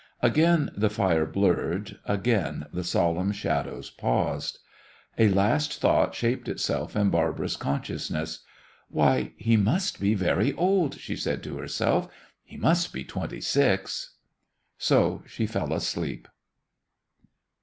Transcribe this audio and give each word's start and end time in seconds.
Again 0.23 0.71
the 0.75 0.89
fire 0.89 1.27
blurred, 1.27 1.99
again 2.05 2.65
the 2.73 2.83
solemn 2.83 3.31
shadows 3.31 3.91
paused. 3.91 4.57
A 5.19 5.27
last 5.29 5.79
thought 5.79 6.15
shaped 6.15 6.47
itself 6.47 6.95
in 6.95 7.11
Barbara's 7.11 7.55
consciousness. 7.55 8.39
"Why, 8.89 9.33
he 9.37 9.57
must 9.57 9.99
be 9.99 10.15
very 10.15 10.53
old," 10.53 10.97
she 10.99 11.15
said 11.15 11.43
to 11.43 11.59
herself. 11.59 12.11
"He 12.43 12.57
must 12.57 12.91
be 12.91 13.03
twenty 13.03 13.41
six." 13.41 14.15
So 14.79 15.21
she 15.27 15.45
fell 15.45 15.71
asleep. 15.71 16.27